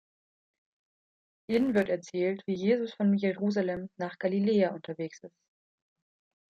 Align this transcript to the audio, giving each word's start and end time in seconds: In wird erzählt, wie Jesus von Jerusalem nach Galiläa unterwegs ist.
In 1.47 1.75
wird 1.75 1.89
erzählt, 1.89 2.41
wie 2.47 2.55
Jesus 2.55 2.91
von 2.95 3.13
Jerusalem 3.15 3.87
nach 3.99 4.17
Galiläa 4.17 4.71
unterwegs 4.73 5.21
ist. 5.21 5.37